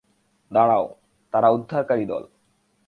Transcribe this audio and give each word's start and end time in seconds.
দাঁড়াও, 0.51 0.85
তারা 1.33 1.47
উদ্ধারকারী 1.49 2.05
দল। 2.05 2.23